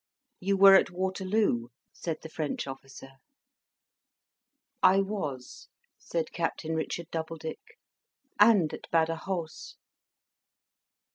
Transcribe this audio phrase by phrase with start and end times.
[0.39, 3.09] "You were at Waterloo," said the French officer.
[4.81, 5.67] "I was,"
[5.99, 7.77] said Captain Richard Doubledick.
[8.39, 9.75] "And at Badajos."